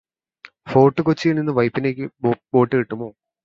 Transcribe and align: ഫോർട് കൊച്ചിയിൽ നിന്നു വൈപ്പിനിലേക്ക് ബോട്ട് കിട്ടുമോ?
ഫോർട് 0.67 1.01
കൊച്ചിയിൽ 1.01 1.37
നിന്നു 1.39 1.55
വൈപ്പിനിലേക്ക് 1.59 2.07
ബോട്ട് 2.53 2.75
കിട്ടുമോ? 2.75 3.09